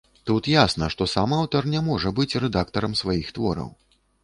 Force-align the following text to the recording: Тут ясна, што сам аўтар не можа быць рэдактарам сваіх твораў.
Тут 0.27 0.47
ясна, 0.53 0.87
што 0.93 1.07
сам 1.15 1.35
аўтар 1.41 1.69
не 1.75 1.83
можа 1.91 2.13
быць 2.21 2.37
рэдактарам 2.47 2.99
сваіх 3.05 3.33
твораў. 3.39 3.73